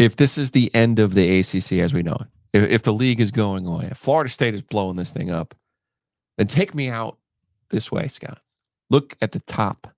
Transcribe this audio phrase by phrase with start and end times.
[0.00, 2.92] If this is the end of the ACC as we know it, if, if the
[2.94, 5.54] league is going away, if Florida State is blowing this thing up,
[6.38, 7.18] then take me out
[7.68, 8.40] this way, Scott.
[8.88, 9.88] Look at the top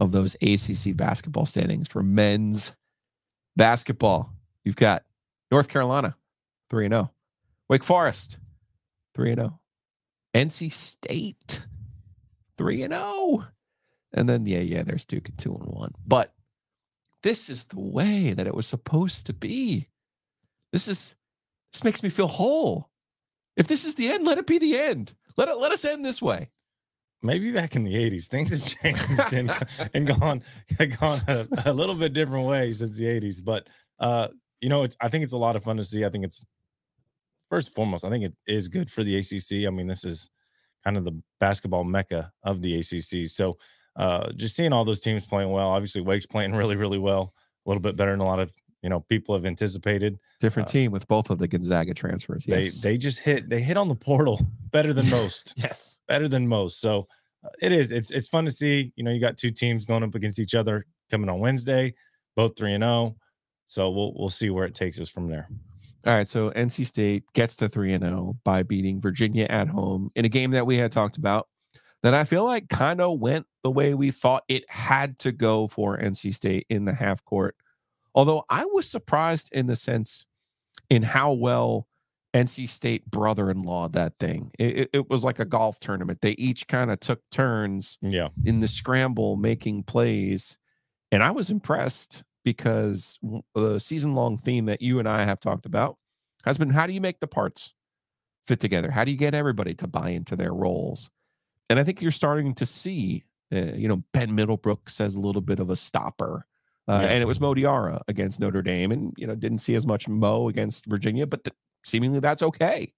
[0.00, 2.74] of those ACC basketball standings for men's
[3.54, 4.32] basketball.
[4.64, 5.04] You've got
[5.52, 6.16] North Carolina,
[6.70, 7.12] 3 0.
[7.68, 8.40] Wake Forest,
[9.14, 9.60] 3 0.
[10.34, 11.62] NC State,
[12.58, 13.44] 3 0.
[14.14, 15.92] And then, yeah, yeah, there's Duke at 2 and 1.
[16.04, 16.33] But
[17.24, 19.88] this is the way that it was supposed to be.
[20.72, 21.16] This is
[21.72, 22.90] this makes me feel whole.
[23.56, 25.14] If this is the end, let it be the end.
[25.36, 26.50] Let it let us end this way.
[27.22, 29.50] Maybe back in the '80s, things have changed and,
[29.94, 30.42] and gone
[31.00, 33.42] gone a, a, little bit different way since the '80s.
[33.42, 34.28] But uh,
[34.60, 36.04] you know, it's I think it's a lot of fun to see.
[36.04, 36.44] I think it's
[37.48, 39.66] first and foremost, I think it is good for the ACC.
[39.66, 40.28] I mean, this is
[40.84, 43.28] kind of the basketball mecca of the ACC.
[43.28, 43.56] So
[43.96, 45.68] uh, just seeing all those teams playing well.
[45.68, 47.32] Obviously, Wake's playing really, really well.
[47.66, 50.18] A little bit better than a lot of you know people have anticipated.
[50.40, 52.44] Different uh, team with both of the Gonzaga transfers.
[52.46, 52.80] Yes.
[52.80, 55.54] They they just hit they hit on the portal better than most.
[55.56, 56.80] yes, better than most.
[56.80, 57.08] So
[57.44, 57.92] uh, it is.
[57.92, 58.92] It's it's fun to see.
[58.96, 61.94] You know, you got two teams going up against each other coming on Wednesday,
[62.36, 62.92] both three and zero.
[62.92, 63.16] Oh.
[63.66, 65.48] So we'll we'll see where it takes us from there.
[66.06, 70.10] All right, so NC State gets to 3 and 0 by beating Virginia at home
[70.14, 71.48] in a game that we had talked about
[72.02, 75.66] that I feel like kind of went the way we thought it had to go
[75.66, 77.56] for NC State in the half court.
[78.14, 80.26] Although I was surprised in the sense
[80.88, 81.88] in how well
[82.34, 84.52] NC State brother-in-law that thing.
[84.58, 86.20] It, it was like a golf tournament.
[86.20, 88.28] They each kind of took turns yeah.
[88.44, 90.58] in the scramble making plays.
[91.10, 93.18] And I was impressed because
[93.54, 95.96] the season-long theme that you and I have talked about
[96.44, 97.74] has been how do you make the parts
[98.46, 98.90] fit together?
[98.90, 101.10] How do you get everybody to buy into their roles?
[101.70, 105.42] and I think you're starting to see, uh, you know, Ben Middlebrook says a little
[105.42, 106.46] bit of a stopper.
[106.86, 107.08] Uh, yeah.
[107.08, 110.06] And it was Mo Diarra against Notre Dame, and you know didn't see as much
[110.08, 112.92] Mo against Virginia, but the, seemingly that's okay.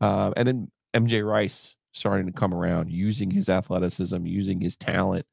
[0.00, 5.26] Uh, and then MJ Rice starting to come around, using his athleticism, using his talent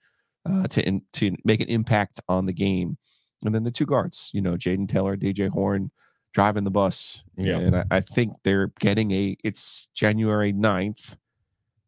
[0.45, 2.97] uh, to in, to make an impact on the game.
[3.45, 5.91] And then the two guards, you know, Jayden Taylor, DJ Horne,
[6.33, 7.23] driving the bus.
[7.37, 7.57] Yeah.
[7.57, 9.37] And I, I, think they're getting a.
[9.43, 11.17] It's January 9th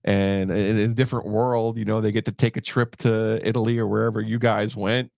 [0.06, 3.80] and in a different world, you know, they get to take a trip to Italy
[3.80, 5.12] or wherever you guys went,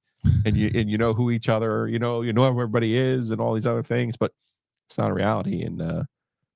[0.45, 3.41] and you and you know who each other, you know, you know everybody is, and
[3.41, 4.15] all these other things.
[4.15, 4.31] But
[4.87, 6.05] it's not a reality in uh,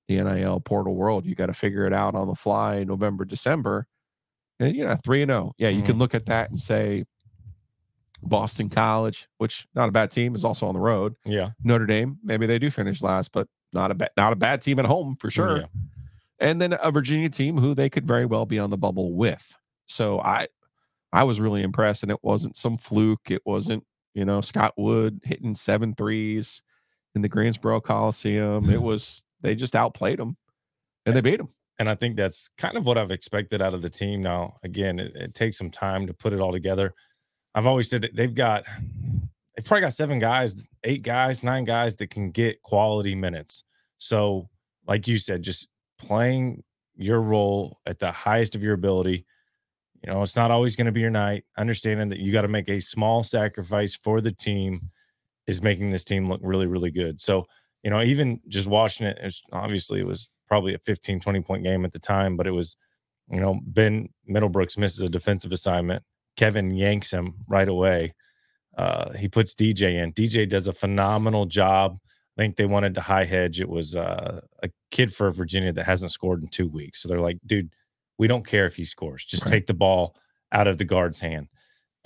[0.08, 1.26] the NIL portal world.
[1.26, 3.86] You got to figure it out on the fly, November, December,
[4.62, 5.48] and you know, three and zero.
[5.50, 5.54] Oh.
[5.58, 5.88] Yeah, you mm-hmm.
[5.88, 7.04] can look at that and say
[8.24, 11.16] Boston College, which not a bad team, is also on the road.
[11.26, 14.62] Yeah, Notre Dame, maybe they do finish last, but not a bad not a bad
[14.62, 15.58] team at home for sure.
[15.58, 15.66] Yeah
[16.42, 19.56] and then a Virginia team who they could very well be on the bubble with.
[19.86, 20.48] So I
[21.14, 23.30] I was really impressed, and it wasn't some fluke.
[23.30, 26.64] It wasn't you know Scott Wood hitting seven threes
[27.16, 28.70] in the Greensboro Coliseum.
[28.70, 30.36] It was they just outplayed them,
[31.06, 31.50] and they beat them.
[31.80, 34.22] And I think that's kind of what I've expected out of the team.
[34.22, 36.94] Now, again, it, it takes some time to put it all together.
[37.56, 38.64] I've always said they've got
[39.56, 43.64] they've probably got seven guys, eight guys, nine guys that can get quality minutes.
[43.98, 44.50] So,
[44.88, 45.68] like you said, just
[46.02, 46.64] playing
[46.96, 49.26] your role at the highest of your ability.
[50.04, 51.44] You know, it's not always going to be your night.
[51.58, 54.90] Understanding that you got to make a small sacrifice for the team
[55.48, 57.22] is making this team look really, really good.
[57.22, 57.46] So,
[57.84, 61.64] you know, even just watching it, it's obviously it was probably a 15, 20 point
[61.64, 62.76] game at the time, but it was,
[63.30, 66.04] you know, Ben Middlebrooks misses a defensive assignment.
[66.36, 68.14] Kevin yanks him right away.
[68.78, 70.14] Uh, he puts DJ in.
[70.14, 71.98] DJ does a phenomenal job
[72.38, 73.60] I think they wanted to high hedge.
[73.60, 77.02] It was uh, a kid for Virginia that hasn't scored in two weeks.
[77.02, 77.72] So they're like, dude,
[78.18, 79.26] we don't care if he scores.
[79.26, 79.52] Just right.
[79.52, 80.16] take the ball
[80.52, 81.48] out of the guard's hand.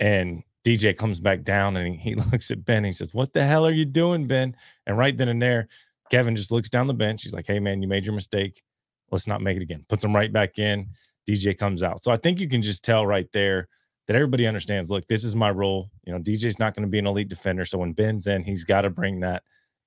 [0.00, 2.78] And DJ comes back down and he, he looks at Ben.
[2.78, 4.56] And he says, What the hell are you doing, Ben?
[4.86, 5.68] And right then and there,
[6.10, 7.22] Kevin just looks down the bench.
[7.22, 8.62] He's like, Hey, man, you made your mistake.
[9.10, 9.84] Let's not make it again.
[9.88, 10.88] Puts him right back in.
[11.28, 12.02] DJ comes out.
[12.02, 13.68] So I think you can just tell right there
[14.06, 15.90] that everybody understands look, this is my role.
[16.04, 17.64] You know, DJ's not going to be an elite defender.
[17.64, 19.42] So when Ben's in, he's got to bring that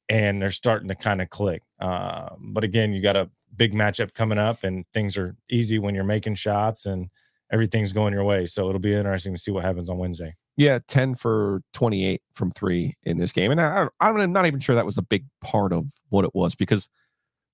[0.09, 1.61] and they're starting to kind of click.
[1.79, 5.95] Uh, but again, you got a big matchup coming up, and things are easy when
[5.95, 7.09] you're making shots and
[7.51, 8.45] everything's going your way.
[8.45, 10.33] So it'll be interesting to see what happens on Wednesday.
[10.57, 13.51] Yeah, 10 for 28 from three in this game.
[13.51, 16.53] And I, I'm not even sure that was a big part of what it was
[16.53, 16.89] because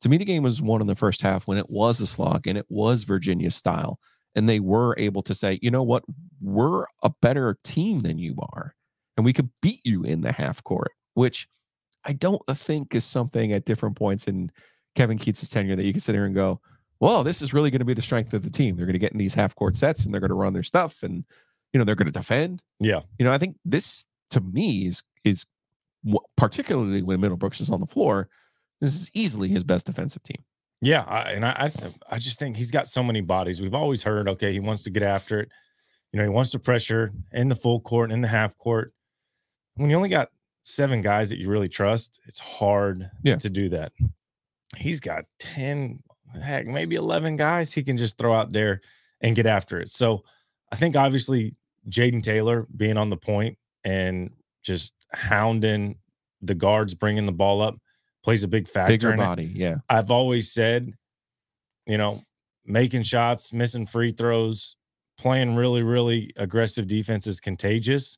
[0.01, 2.47] to me, the game was won in the first half when it was a slog
[2.47, 3.99] and it was Virginia style.
[4.35, 6.03] And they were able to say, you know what,
[6.41, 8.75] we're a better team than you are.
[9.15, 11.47] And we could beat you in the half court, which
[12.05, 14.51] I don't think is something at different points in
[14.95, 16.59] Kevin Keatts' tenure that you can sit here and go,
[16.99, 18.75] well, this is really going to be the strength of the team.
[18.75, 20.63] They're going to get in these half court sets and they're going to run their
[20.63, 21.25] stuff and
[21.73, 22.61] you know they're going to defend.
[22.79, 25.45] Yeah, you know I think this to me is is
[26.37, 28.29] particularly when Middlebrooks is on the floor.
[28.79, 30.43] This is easily his best defensive team.
[30.81, 31.69] Yeah, I, and I,
[32.09, 33.61] I just think he's got so many bodies.
[33.61, 35.49] We've always heard, okay, he wants to get after it.
[36.11, 38.93] You know, he wants to pressure in the full court, in the half court.
[39.75, 40.29] When you only got
[40.65, 43.37] seven guys that you really trust, it's hard yeah.
[43.37, 43.93] to do that.
[44.75, 46.01] He's got 10,
[46.43, 48.81] heck, maybe 11 guys he can just throw out there
[49.21, 49.91] and get after it.
[49.91, 50.23] So
[50.71, 51.53] I think obviously
[51.87, 54.31] Jayden Taylor being on the point and
[54.63, 55.97] just hounding
[56.41, 57.77] the guards, bringing the ball up
[58.23, 58.93] plays a big factor.
[58.93, 59.51] Bigger body, it.
[59.51, 59.75] yeah.
[59.87, 60.91] I've always said,
[61.85, 62.21] you know,
[62.65, 64.77] making shots, missing free throws,
[65.19, 68.17] playing really, really aggressive defense is contagious.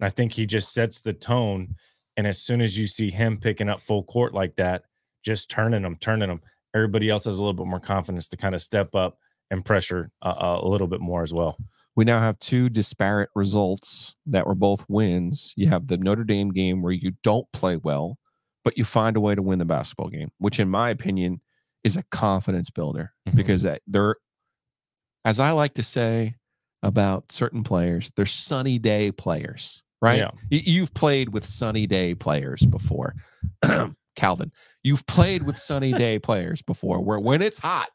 [0.00, 1.74] And I think he just sets the tone.
[2.16, 4.84] And as soon as you see him picking up full court like that,
[5.24, 6.40] just turning them, turning them,
[6.74, 9.18] everybody else has a little bit more confidence to kind of step up
[9.50, 11.56] and pressure uh, a little bit more as well.
[11.94, 15.54] We now have two disparate results that were both wins.
[15.56, 18.18] You have the Notre Dame game where you don't play well,
[18.64, 21.40] but you find a way to win the basketball game, which, in my opinion,
[21.84, 23.36] is a confidence builder mm-hmm.
[23.36, 24.16] because they're,
[25.24, 26.34] as I like to say
[26.82, 30.18] about certain players, they're sunny day players, right?
[30.18, 30.30] Yeah.
[30.50, 33.14] You've played with sunny day players before,
[34.16, 34.52] Calvin.
[34.82, 37.88] You've played with sunny day players before, where when it's hot,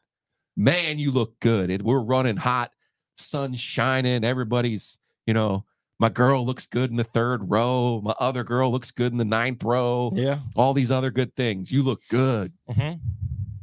[0.56, 1.70] man, you look good.
[1.70, 2.70] It, we're running hot,
[3.16, 5.64] sun shining, everybody's, you know,
[5.98, 8.00] my girl looks good in the third row.
[8.02, 10.10] My other girl looks good in the ninth row.
[10.12, 10.40] Yeah.
[10.56, 11.70] All these other good things.
[11.70, 12.52] You look good.
[12.68, 12.98] Mm-hmm.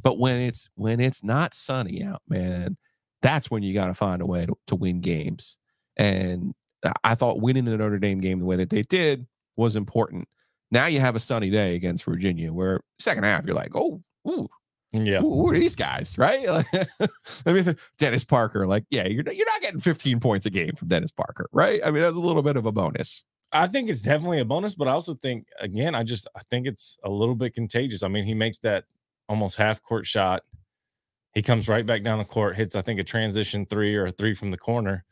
[0.02, 2.78] But when it's when it's not sunny out, man,
[3.20, 5.58] that's when you got to find a way to, to win games.
[5.98, 6.54] And
[7.04, 10.28] I thought winning the Notre Dame game the way that they did was important.
[10.70, 14.48] Now you have a sunny day against Virginia, where second half you're like, oh, ooh,
[14.94, 15.20] mm, yeah.
[15.20, 16.16] Who, who are these guys?
[16.16, 16.46] Right.
[16.46, 17.78] Let me think.
[17.98, 18.66] Dennis Parker.
[18.66, 21.48] Like, yeah, you're, you're not getting 15 points a game from Dennis Parker.
[21.52, 21.80] Right.
[21.84, 23.24] I mean, that's a little bit of a bonus.
[23.52, 26.68] I think it's definitely a bonus, but I also think, again, I just, I think
[26.68, 28.04] it's a little bit contagious.
[28.04, 28.84] I mean, he makes that
[29.28, 30.44] almost half court shot.
[31.34, 34.12] He comes right back down the court, hits, I think, a transition three or a
[34.12, 35.04] three from the corner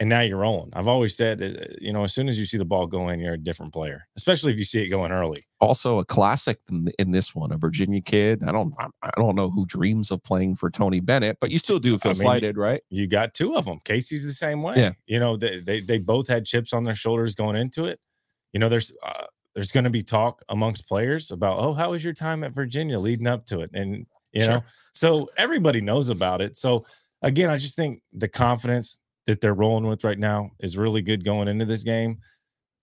[0.00, 0.70] and now you're rolling.
[0.74, 3.18] I've always said, uh, you know, as soon as you see the ball go in,
[3.18, 5.42] you're a different player, especially if you see it going early.
[5.60, 8.42] Also, a classic in, in this one, a Virginia kid.
[8.44, 11.80] I don't, I don't know who dreams of playing for Tony Bennett, but you still
[11.80, 12.82] do feel I mean, slighted, right?
[12.90, 13.80] You got two of them.
[13.84, 14.74] Casey's the same way.
[14.76, 17.98] Yeah, you know, they they, they both had chips on their shoulders going into it.
[18.52, 19.24] You know, there's uh,
[19.54, 22.98] there's going to be talk amongst players about, oh, how was your time at Virginia
[22.98, 24.52] leading up to it, and you sure.
[24.52, 26.56] know, so everybody knows about it.
[26.56, 26.86] So
[27.22, 31.22] again, I just think the confidence that they're rolling with right now is really good
[31.22, 32.16] going into this game.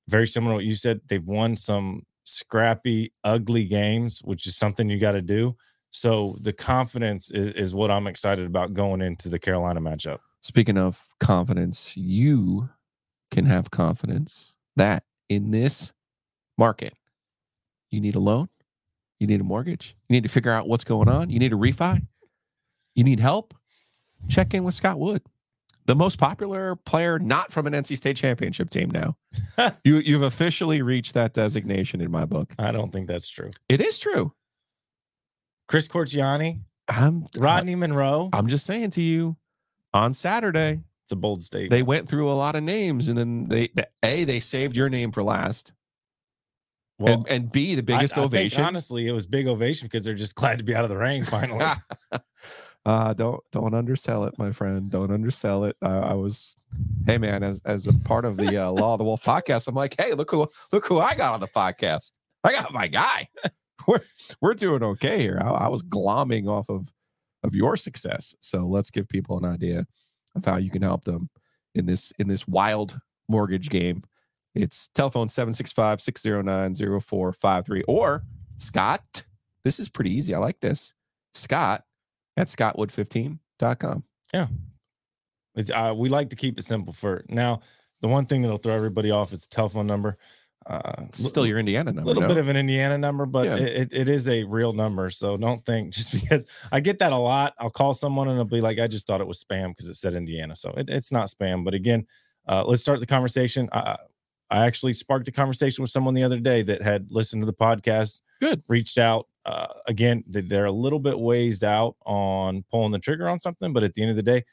[0.07, 1.01] Very similar to what you said.
[1.09, 5.55] They've won some scrappy, ugly games, which is something you got to do.
[5.89, 10.19] So the confidence is, is what I'm excited about going into the Carolina matchup.
[10.43, 12.69] Speaking of confidence, you
[13.31, 15.93] can have confidence that in this
[16.59, 16.93] market,
[17.89, 18.49] you need a loan,
[19.19, 21.55] you need a mortgage, you need to figure out what's going on, you need a
[21.55, 22.05] refi,
[22.93, 23.55] you need help.
[24.29, 25.23] Check in with Scott Wood
[25.85, 29.17] the most popular player not from an NC State championship team now.
[29.83, 32.53] you you've officially reached that designation in my book.
[32.57, 33.51] I don't think that's true.
[33.69, 34.33] It is true.
[35.67, 38.29] Chris Corchiani, I'm Rodney I, Monroe.
[38.33, 39.35] I'm just saying to you,
[39.93, 41.71] on Saturday, it's a bold statement.
[41.71, 43.69] They went through a lot of names, and then they
[44.03, 45.71] a they saved your name for last.
[46.97, 48.63] Well, and, and B the biggest I, I ovation.
[48.63, 51.25] Honestly, it was big ovation because they're just glad to be out of the rain
[51.25, 51.65] finally.
[52.85, 54.91] Uh, don't don't undersell it, my friend.
[54.91, 55.75] Don't undersell it.
[55.81, 56.55] Uh, I was,
[57.07, 59.73] hey man, as as a part of the uh, Law of the Wolf podcast, I'm
[59.73, 62.11] like, hey, look who look who I got on the podcast.
[62.43, 63.27] I got my guy.
[63.87, 64.01] we're
[64.39, 65.41] we're doing okay here.
[65.43, 66.93] I, I was glomming off of
[67.43, 68.35] of your success.
[68.41, 69.87] So let's give people an idea
[70.35, 71.31] of how you can help them
[71.73, 74.03] in this in this wild mortgage game.
[74.53, 78.23] It's telephone 765-609-0453 or
[78.57, 79.25] Scott.
[79.63, 80.35] This is pretty easy.
[80.35, 80.93] I like this.
[81.33, 81.83] Scott
[82.37, 84.03] at scottwood15.com.
[84.33, 84.47] Yeah.
[85.55, 87.61] It's, uh, we like to keep it simple for now.
[88.01, 90.17] The one thing that'll throw everybody off is the telephone number.
[90.67, 92.01] Uh, still your Indiana number.
[92.01, 92.27] A little no?
[92.27, 93.55] bit of an Indiana number, but yeah.
[93.55, 95.09] it, it is a real number.
[95.11, 98.45] So don't think just because I get that a lot, I'll call someone and it'll
[98.45, 100.55] be like, I just thought it was spam because it said Indiana.
[100.55, 101.63] So it, it's not spam.
[101.63, 102.05] But again,
[102.47, 103.69] uh, let's start the conversation.
[103.71, 103.97] Uh,
[104.49, 107.53] I actually sparked a conversation with someone the other day that had listened to the
[107.53, 108.21] podcast.
[108.41, 108.61] Good.
[108.67, 109.27] Reached out.
[109.45, 113.73] Uh, again, they- they're a little bit ways out on pulling the trigger on something,
[113.73, 114.43] but at the end of the day,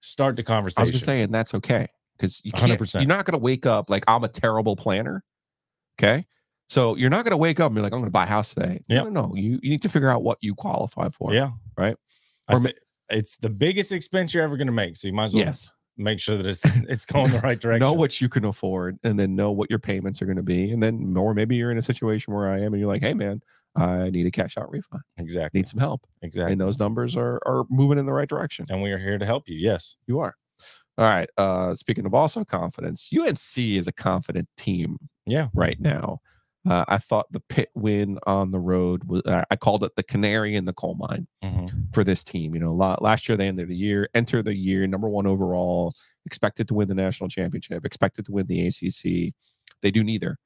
[0.00, 0.80] start the conversation.
[0.80, 2.70] I was just saying that's okay because you can't.
[2.80, 3.00] 100%.
[3.00, 5.24] You're not going to wake up like I'm a terrible planner.
[6.00, 6.24] Okay,
[6.68, 8.26] so you're not going to wake up and be like, I'm going to buy a
[8.28, 8.80] house today.
[8.88, 9.04] Yep.
[9.06, 9.34] No, no, no.
[9.34, 11.34] You you need to figure out what you qualify for.
[11.34, 11.50] yeah.
[11.76, 11.96] right?
[12.48, 12.74] Or say,
[13.10, 14.96] it's the biggest expense you're ever going to make.
[14.96, 15.72] So you might as well Yes.
[15.96, 17.80] make sure that it's it's going the right direction.
[17.80, 20.70] know what you can afford, and then know what your payments are going to be,
[20.70, 23.14] and then or maybe you're in a situation where I am, and you're like, hey
[23.14, 23.42] man,
[23.78, 25.02] I need a cash out refund.
[25.16, 25.60] exactly.
[25.60, 26.52] Need some help, Exactly.
[26.52, 28.66] and those numbers are are moving in the right direction.
[28.70, 29.56] And we are here to help you.
[29.56, 29.96] Yes.
[30.06, 30.34] You are.
[30.98, 31.28] All right.
[31.36, 35.48] Uh, speaking of also confidence, UNC is a confident team Yeah.
[35.54, 36.18] right now.
[36.68, 40.02] Uh, I thought the pit win on the road was, uh, I called it the
[40.02, 41.94] canary in the coal mine Mhm.
[41.94, 42.52] for this team.
[42.52, 45.94] You know, last year they ended the year, enter the year number one overall,
[46.26, 49.32] expected to win the national championship, expected to win the ACC.
[49.82, 50.36] They do neither.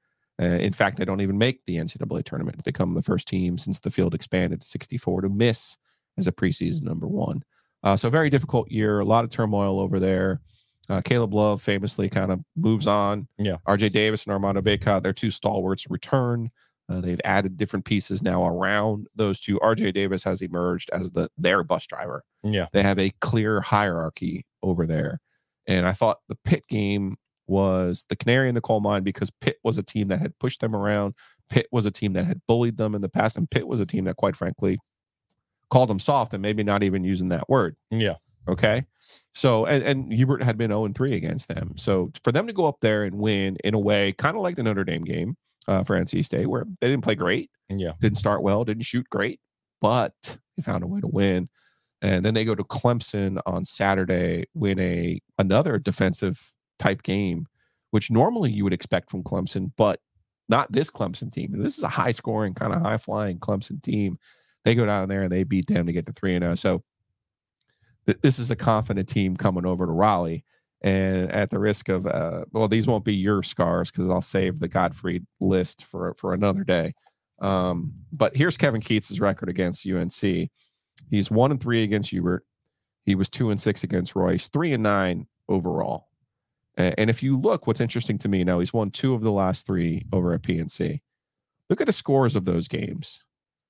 [0.43, 3.79] Uh, in fact, they don't even make the NCAA tournament, become the first team since
[3.79, 5.77] the field expanded to 64 to miss
[6.19, 7.45] as a preseason number one.
[7.85, 10.41] Uh, so, very difficult year, a lot of turmoil over there.
[10.89, 13.29] Uh, Caleb Love famously kind of moves on.
[13.39, 13.59] Yeah.
[13.69, 16.51] RJ Davis and Armando Bacot, their two stalwarts, return.
[16.89, 19.61] Uh, they've added different pieces now around those two.
[19.61, 22.25] RJ Davis has emerged as the their bus driver.
[22.43, 22.67] Yeah.
[22.73, 25.21] They have a clear hierarchy over there.
[25.69, 29.59] And I thought the pit game was the canary in the coal mine because Pitt
[29.65, 31.15] was a team that had pushed them around.
[31.51, 33.37] Pitt was a team that had bullied them in the past.
[33.37, 34.79] And Pitt was a team that, quite frankly,
[35.71, 37.77] called them soft and maybe not even using that word.
[37.91, 38.15] Yeah.
[38.49, 38.85] Okay.
[39.35, 41.73] So, and, and Hubert had been 0 and 3 against them.
[41.77, 44.57] So, for them to go up there and win in a way, kind of like
[44.57, 45.37] the Notre Dame game
[45.69, 47.93] uh, for NC State, where they didn't play great, Yeah.
[48.01, 49.41] didn't start well, didn't shoot great,
[49.81, 50.13] but
[50.57, 51.49] they found a way to win.
[52.03, 56.51] And then they go to Clemson on Saturday, win a another defensive
[56.83, 57.47] type game,
[57.91, 60.01] which normally you would expect from Clemson, but
[60.49, 61.55] not this Clemson team.
[61.55, 64.19] And this is a high scoring, kind of high flying Clemson team.
[64.65, 66.55] They go down there and they beat them to get to 3 and 0.
[66.57, 66.83] So
[68.07, 70.45] th- this is a confident team coming over to Raleigh.
[70.83, 74.59] And at the risk of, uh, well, these won't be your scars because I'll save
[74.59, 76.93] the Godfrey list for for another day.
[77.41, 80.51] Um, but here's Kevin Keatts' record against UNC.
[81.09, 82.45] He's one and three against Hubert.
[83.05, 86.09] He was two and six against Royce, three and nine overall.
[86.77, 89.67] And if you look, what's interesting to me now, he's won two of the last
[89.67, 91.01] three over at PNC.
[91.69, 93.25] Look at the scores of those games.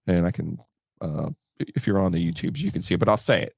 [0.06, 0.58] And I can,
[1.00, 3.56] uh, if you're on the YouTubes, you can see it, but I'll say it.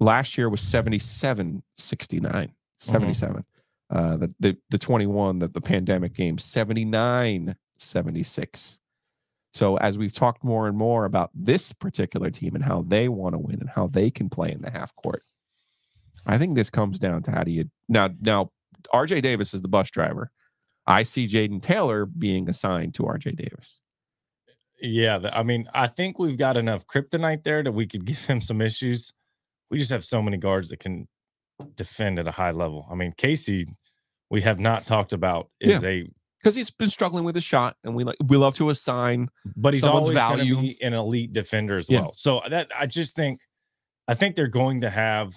[0.00, 3.44] Last year was 77 69, 77.
[3.90, 8.80] Uh, the, the, the 21, the, the pandemic game, 79 76.
[9.52, 13.34] So as we've talked more and more about this particular team and how they want
[13.34, 15.22] to win and how they can play in the half court,
[16.26, 18.50] I think this comes down to how do you now now
[18.94, 20.30] RJ Davis is the bus driver.
[20.86, 23.80] I see Jayden Taylor being assigned to RJ Davis.
[24.80, 28.40] Yeah, I mean, I think we've got enough kryptonite there that we could give him
[28.40, 29.12] some issues.
[29.70, 31.06] We just have so many guards that can
[31.76, 32.86] defend at a high level.
[32.90, 33.66] I mean, Casey,
[34.30, 36.08] we have not talked about is a,
[36.40, 39.72] Because he's been struggling with his shot, and we like we love to assign but
[39.72, 40.60] he's always going to value.
[40.60, 42.00] be an elite defender as Yeah.
[42.00, 42.12] well.
[42.14, 43.40] So uh, that I just think,
[44.08, 45.34] I think they're going to have.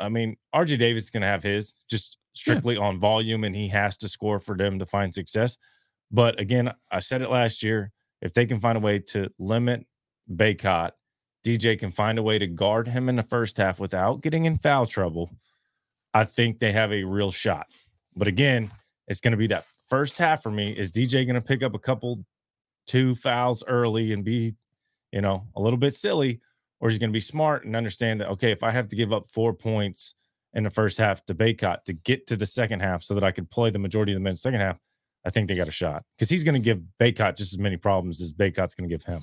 [0.00, 3.68] I mean, RJ Davis is going to have his just strictly on volume, and he
[3.68, 5.56] has to score for them to find success.
[6.10, 7.90] But again, I said it last year.
[8.20, 9.86] If they can find a way to limit
[10.32, 10.92] Bacot,
[11.44, 14.56] DJ can find a way to guard him in the first half without getting in
[14.56, 15.30] foul trouble.
[16.14, 17.66] I think they have a real shot.
[18.16, 18.70] But again,
[19.08, 20.72] it's going to be that first half for me.
[20.72, 22.24] Is DJ going to pick up a couple,
[22.86, 24.54] two fouls early and be,
[25.12, 26.40] you know, a little bit silly?
[26.80, 28.96] Or is he going to be smart and understand that, okay, if I have to
[28.96, 30.14] give up four points
[30.54, 33.32] in the first half to Bacot to get to the second half so that I
[33.32, 34.78] could play the majority of the minutes second half,
[35.26, 37.76] I think they got a shot because he's going to give Bacot just as many
[37.76, 39.22] problems as Bacot's going to give him.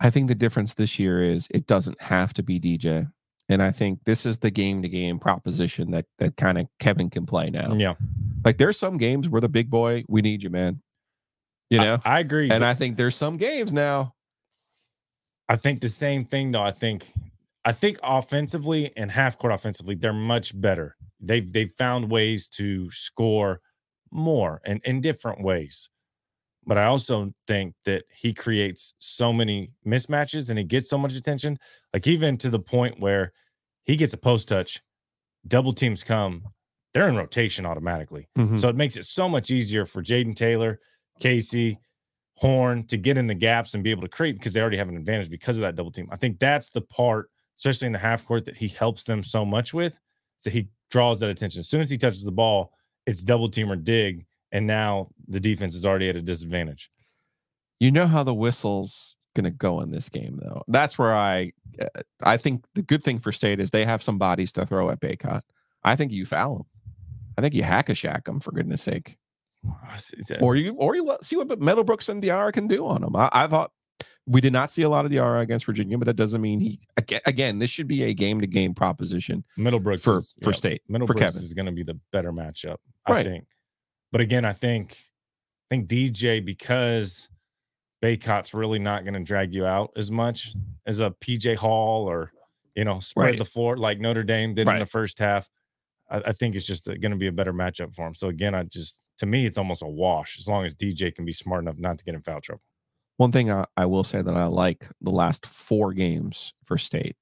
[0.00, 3.10] I think the difference this year is it doesn't have to be DJ.
[3.50, 7.08] And I think this is the game to game proposition that that kind of Kevin
[7.08, 7.72] can play now.
[7.74, 7.94] Yeah.
[8.44, 10.82] Like there's some games where the big boy, we need you, man.
[11.70, 11.98] You I- know?
[12.04, 12.50] I, agree.
[12.50, 14.14] and I think there's some games now.
[15.48, 16.62] I think the same thing though.
[16.62, 17.06] I think
[17.68, 20.96] I think offensively and half court offensively, they're much better.
[21.20, 23.60] They've they've found ways to score
[24.10, 25.90] more and in different ways.
[26.64, 31.14] But I also think that he creates so many mismatches and he gets so much
[31.14, 31.58] attention.
[31.92, 33.32] Like even to the point where
[33.84, 34.80] he gets a post touch,
[35.46, 36.44] double teams come,
[36.94, 38.28] they're in rotation automatically.
[38.38, 38.58] Mhm.
[38.58, 40.80] So it makes it so much easier for Jayden Taylor,
[41.20, 41.78] Casey,
[42.36, 44.88] Horne to get in the gaps and be able to create because they already have
[44.88, 46.08] an advantage because of that double team.
[46.10, 49.44] I think that's the part, especially in the half court, that he helps them so
[49.44, 49.98] much with.
[50.38, 51.60] So he draws that attention.
[51.60, 52.72] As soon as he touches the ball,
[53.06, 56.90] it's double team or dig, and now the defense is already at a disadvantage.
[57.80, 60.62] You know how the whistle's going to go in this game, though.
[60.68, 64.18] That's where I, uh, I think the good thing for State is they have some
[64.18, 65.42] bodies to throw at Bacot.
[65.84, 66.66] I think you foul them.
[67.36, 69.16] I think you hack a shack them for goodness sake,
[70.40, 73.14] or you or you let, see what Middlebrooks and Diarra can do on them.
[73.14, 73.70] I, I thought
[74.28, 76.78] we did not see a lot of Diarra against Virginia, but that doesn't mean he
[77.26, 77.58] again.
[77.58, 79.44] this should be a game to game proposition.
[79.58, 81.38] Middlebrooks for is, for yeah, State Middlebrooks for Kevin.
[81.42, 83.24] is going to be the better matchup, I Right.
[83.26, 83.46] think.
[84.12, 84.96] But again, I think
[85.70, 87.28] I think DJ because
[88.02, 90.54] Bacot's really not going to drag you out as much
[90.86, 92.30] as a PJ Hall or
[92.74, 93.38] you know spread Right.
[93.38, 95.48] the floor like Notre Dame did in the first half.
[96.10, 98.14] I, I think it's just going to be a better matchup for him.
[98.14, 101.24] So again, I just to me it's almost a wash as long as DJ can
[101.24, 102.62] be smart enough not to get in foul trouble.
[103.18, 107.16] One thing I, I will say that I like the last four games for State.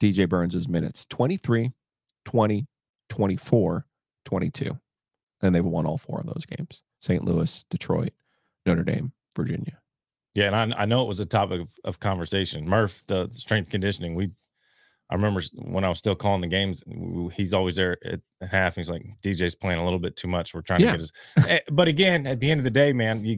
[0.00, 1.72] DJ Burns' minutes 23,
[2.24, 2.66] 20,
[3.08, 3.86] 24,
[4.24, 4.78] 22.
[5.42, 7.24] And they've won all four of those games St.
[7.24, 8.10] Louis, Detroit,
[8.66, 9.78] Notre Dame, Virginia.
[10.34, 12.68] Yeah, and I, I know it was a topic of, of conversation.
[12.68, 14.30] Murph, the strength conditioning, we
[15.10, 16.82] I remember when I was still calling the games,
[17.34, 18.76] he's always there at half.
[18.76, 20.54] He's like, DJ's playing a little bit too much.
[20.54, 20.86] We're trying Yeah.
[20.86, 21.12] to get his.
[21.48, 23.36] Eh, but again, at the end of the day, man, you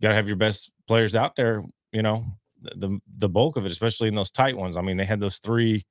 [0.00, 1.62] gotta gotta have your best players out there.
[1.92, 2.24] You know,
[2.60, 4.76] the the, bulk of it, especially in those tight ones.
[4.76, 5.84] I mean, they had those three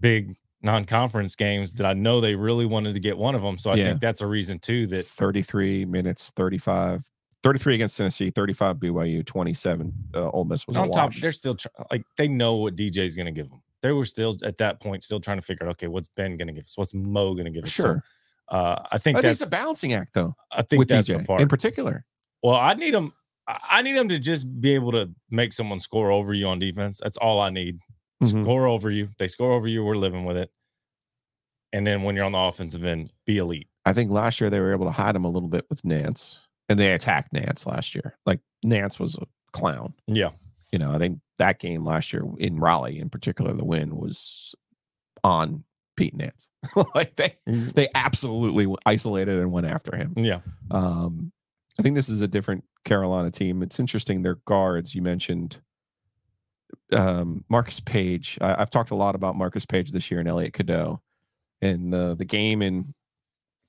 [0.00, 3.58] big non-conference games that I know they really wanted to get one of them.
[3.58, 3.84] So I Yeah.
[3.88, 7.02] think that's a reason too that 33 minutes, 35,
[7.42, 9.92] 33 against Tennessee, 35 BYU, 27.
[10.14, 13.16] Uh, Ole Miss was a on top, they're still tr- like they know what DJ's
[13.16, 13.60] going to give them.
[13.82, 16.46] They were still at that point still trying to figure out okay, what's Ben going
[16.46, 16.78] to give us?
[16.78, 17.74] What's Mo going to give us?
[17.74, 18.04] So, Sure.
[18.48, 21.18] uh, I think I think that's it's a balancing act, though, I think that's DJ
[21.18, 21.40] the part.
[21.40, 22.04] in particular.
[22.44, 23.12] well, I need them.
[23.48, 27.00] I need them to just be able to make someone score over you on defense.
[27.02, 27.78] That's all I need.
[28.22, 28.42] Mhm.
[28.44, 29.08] Score over you.
[29.18, 29.84] They score over you.
[29.84, 30.50] We're living with it.
[31.72, 33.68] And then when you're on the offensive end, be elite.
[33.84, 36.46] I think last year they were able to hide him a little bit with Nance,
[36.68, 38.16] and they attacked Nance last year.
[38.26, 39.94] Like Nance was a clown.
[40.06, 40.30] Yeah.
[40.70, 44.54] You know, I think that game last year in Raleigh, in particular, the win was
[45.24, 45.64] on
[45.96, 46.48] Pete Nance.
[46.94, 47.74] like they Mm.
[47.74, 50.14] they absolutely isolated and went after him.
[50.16, 50.40] Yeah.
[50.70, 51.32] Um,
[51.78, 53.62] I think this is a different Carolina team.
[53.62, 54.22] It's interesting.
[54.22, 55.58] Their guards, you mentioned
[56.92, 58.38] um, Marcus Paige.
[58.40, 61.00] I, I've talked a lot about Marcus Paige this year and Elliot Cadeau.
[61.60, 62.92] And the the game in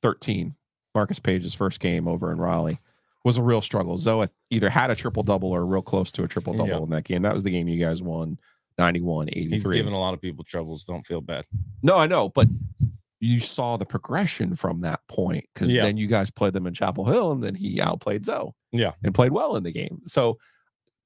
[0.02, 0.56] 13,
[0.96, 2.80] Marcus Paige's first game over in Raleigh,
[3.24, 3.98] was a real struggle.
[3.98, 6.78] Zo either had a triple double or real close to a triple double Yeah.
[6.84, 7.22] in that game.
[7.22, 8.40] That was the game you guys won
[8.80, 9.76] 91 He's 83.
[9.78, 10.86] giving a lot of people troubles.
[10.86, 11.46] Don't feel bad.
[11.84, 12.48] No, I know, but
[13.20, 15.84] you saw the progression from that point because Yeah.
[15.84, 18.56] then you guys played them in Chapel Hill and then he outplayed Zo.
[18.74, 18.92] Yeah.
[19.04, 20.02] And played well in the game.
[20.08, 20.38] So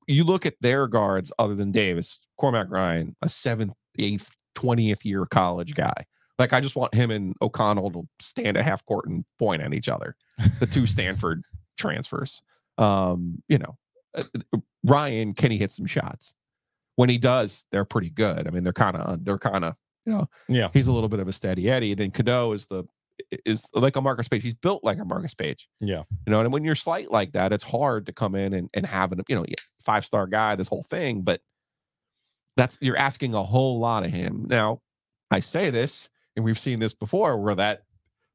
[0.07, 5.25] you look at their guards other than Davis, Cormac Ryan, a seventh, eighth, 20th year
[5.25, 6.05] college guy.
[6.39, 9.73] Like I just want him and O'Connell to stand at half court and point at
[9.73, 10.15] each other.
[10.59, 11.43] The two Stanford
[11.77, 12.41] transfers.
[12.77, 13.77] Um, you know,
[14.15, 16.33] uh, uh, Ryan, can he hit some shots?
[16.95, 18.47] When he does, they're pretty good.
[18.47, 19.75] I mean, they're kind of they're kind of
[20.05, 20.69] you know Yeah.
[20.73, 21.93] he's a little bit of a steady Eddie.
[21.95, 22.83] Then Cadeau is the
[23.45, 24.43] is like a Marcus Paige.
[24.43, 25.67] He's built like a Marcus Paige.
[25.79, 26.03] Yeah.
[26.25, 28.85] You know, and when you're slight like that, it's hard to come in and, and
[28.85, 29.45] have an, you know,
[29.81, 31.21] five star guy, this whole thing.
[31.21, 31.41] But
[32.55, 34.45] that's you're asking a whole lot of him.
[34.47, 34.81] Now,
[35.31, 37.83] I say this, and we've seen this before where that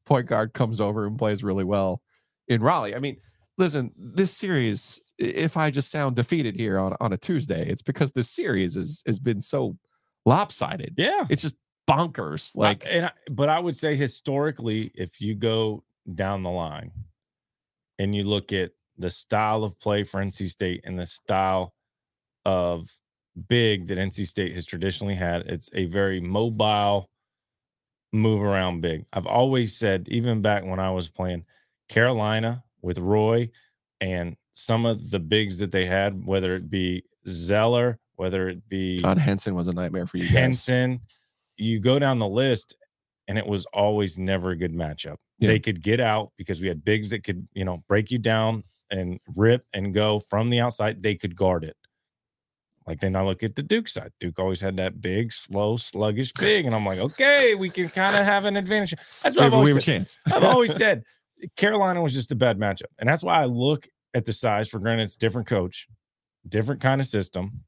[0.06, 2.02] point guard comes over and plays really well
[2.48, 2.94] in Raleigh.
[2.94, 3.16] I mean,
[3.58, 8.12] listen, this series, if I just sound defeated here on, on a Tuesday, it's because
[8.12, 9.76] this series is has been so
[10.24, 10.94] lopsided.
[10.96, 11.26] Yeah.
[11.28, 11.54] It's just
[11.88, 12.56] bonkers.
[12.56, 16.92] Like, Like and I, but I would say historically, if you go down the line
[17.98, 21.74] and you look at the style of play for NC State and the style
[22.44, 22.90] of
[23.48, 27.08] big that NC State has traditionally had, it's a very mobile,
[28.12, 29.06] move around big.
[29.12, 31.44] I've always said, even back when I was playing
[31.88, 33.50] Carolina with Roy
[34.00, 39.00] and some of the bigs that they had, whether it be Zeller, whether it be
[39.00, 40.32] John Henson was a nightmare for you guys.
[40.32, 41.00] Henson,
[41.62, 42.76] you go down the list,
[43.28, 45.16] and it was always never a good matchup.
[45.38, 45.48] Yeah.
[45.48, 48.64] They could get out because we had bigs that could, you know, break you down
[48.90, 51.02] and rip and go from the outside.
[51.02, 51.76] They could guard it.
[52.86, 54.12] Like then I look at the Duke side.
[54.18, 58.16] Duke always had that big, slow, sluggish big, and I'm like, okay, we can kind
[58.16, 58.98] of have an advantage.
[59.22, 59.82] That's what I've we always said.
[59.82, 60.18] chance.
[60.26, 61.04] I've always said
[61.56, 62.90] Carolina was just a bad matchup.
[62.98, 65.88] And that's why I look at the size for granted it's different coach,
[66.48, 67.64] different kind of system.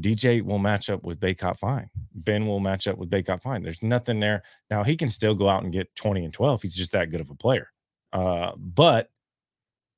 [0.00, 1.88] DJ will match up with Bacot fine.
[2.14, 3.62] Ben will match up with Bacot fine.
[3.62, 4.42] There's nothing there.
[4.70, 6.62] Now he can still go out and get 20 and 12.
[6.62, 7.68] He's just that good of a player.
[8.12, 9.10] Uh, but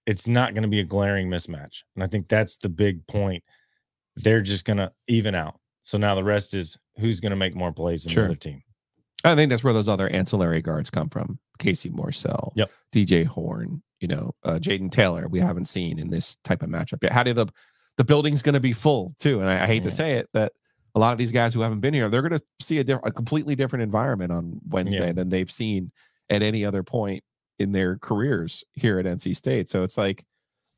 [0.06, 1.82] it's not going to be a glaring mismatch.
[1.94, 3.42] And I think that's the big point.
[4.16, 5.58] They're just going to even out.
[5.82, 8.24] So now the rest is who's going to make more plays than Sure.
[8.24, 8.62] the other team.
[9.24, 11.38] I think that's where those other ancillary guards come from.
[11.58, 12.70] Casey Morsell, Yep.
[12.94, 15.26] DJ Horne, you know, uh, Jayden Taylor.
[15.26, 17.12] We haven't seen in this type of matchup yet.
[17.12, 17.46] How do the
[17.96, 19.40] the building's going to be full too?
[19.40, 20.52] And I, I hate to say it that
[20.94, 23.00] a lot of these guys who haven't been here, they're going to see a, diff-
[23.04, 25.12] a completely different environment on Wednesday Yeah.
[25.12, 25.90] than they've seen
[26.30, 27.22] at any other point
[27.58, 29.68] in their careers here at NC State.
[29.68, 30.24] So it's like,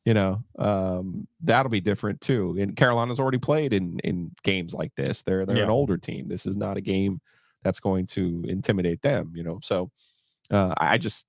[0.05, 2.57] you know, um, that'll be different too.
[2.59, 5.23] And Carolina's already played in in games like this.
[5.23, 6.29] They're they're an older team.
[6.29, 7.21] This is not a game
[7.63, 9.33] that's going to intimidate them.
[9.35, 9.91] You know, so
[10.51, 11.27] uh, I I just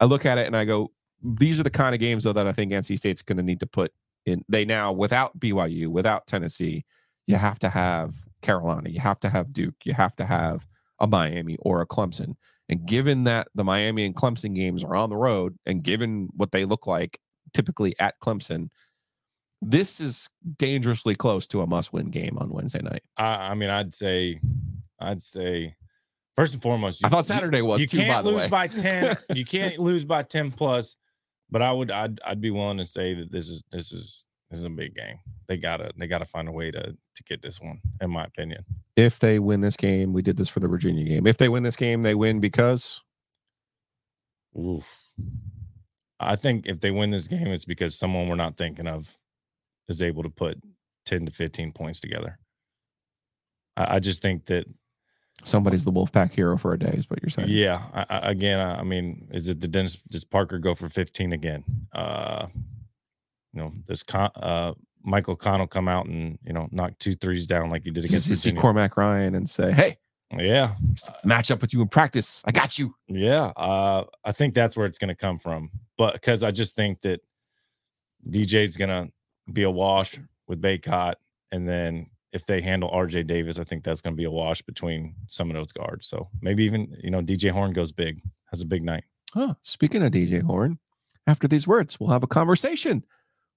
[0.00, 0.90] I look at it and I go,
[1.22, 3.60] these are the kind of games though that I think NC State's going to need
[3.60, 3.92] to put
[4.28, 4.44] in.
[4.48, 6.84] They now without BYU, without Tennessee,
[7.26, 10.66] you have to have Carolina, you have to have Duke, you have to have
[11.00, 12.34] a Miami or a Clemson.
[12.68, 16.52] And given that the Miami and Clemson games are on the road, and given what
[16.52, 17.18] they look like
[17.54, 18.68] typically at Clemson,
[19.60, 23.02] this is dangerously close to a must-win game on Wednesday night.
[23.16, 24.40] I, I mean, I'd say,
[25.00, 25.74] I'd say,
[26.36, 27.98] first and foremost, I you- thought you- Saturday was you too.
[27.98, 30.96] By can't the lose way, by 10 you can't lose by 10 plus
[31.50, 34.58] but i would i'd, I'd be willing to say that this is this is this
[34.60, 37.60] is a big game they gotta they gotta find a way to to get this
[37.60, 38.64] one in my opinion
[38.96, 41.24] if they win this game, we did this for the Virginia game.
[41.24, 43.00] If they win this game, they win because
[44.56, 44.86] Oof.
[46.18, 49.16] i think if they win this game it's because someone we're not thinking of
[49.88, 50.60] is able to put
[51.06, 52.38] 10 to 15 points together
[53.76, 54.66] i, I just think that
[55.44, 56.94] somebody's the Wolfpack hero for a day.
[56.96, 57.48] Is what you're saying?
[57.50, 57.82] Yeah.
[57.92, 59.96] I, I, again, I, I mean, is it the Dennis?
[60.10, 61.64] Does Parker go for 15 again?
[61.92, 62.46] Uh,
[63.52, 67.46] you know, does Con, uh, Michael O'Connell come out and you know knock two threes
[67.46, 69.96] down like he did against see Cormac Ryan and say, "Hey,
[70.36, 70.74] Yeah,
[71.24, 72.42] match up with you in practice.
[72.44, 73.46] I got you." yeah.
[73.56, 77.00] Uh, I think that's where it's going to come from, but because I just think
[77.02, 77.20] that
[78.28, 79.10] DJ's going to
[79.52, 81.14] be a wash with Bacot,
[81.50, 84.62] and then if they handle RJ Davis, I think that's going to be a wash
[84.62, 86.06] between some of those guards.
[86.06, 89.04] So maybe even you know DJ Horne goes big, has a big night.
[89.32, 89.54] Huh.
[89.62, 90.78] Speaking of DJ Horne,
[91.26, 93.04] after these words, we'll have a conversation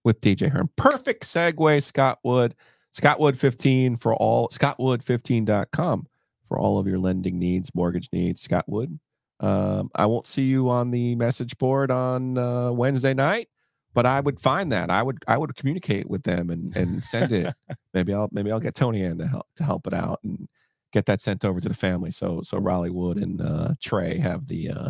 [0.04, 0.70] with DJ Horne.
[0.76, 2.56] Perfect segue, Scott Wood.
[2.92, 6.08] Scott Wood 15 for all, scottwood15.com
[6.48, 8.42] for all of your lending needs, mortgage needs.
[8.42, 9.00] Scott Wood.
[9.40, 13.48] Um, I won't see you on the message board on uh, Wednesday night,
[13.94, 14.90] but I would find that.
[14.90, 17.54] I would I would communicate with them and and send it.
[17.94, 20.48] maybe I'll maybe I'll get Tony in to help to help it out and
[20.94, 22.12] get that sent over to the family.
[22.12, 24.90] So so Raleigh Wood and uh, Trey have the uh,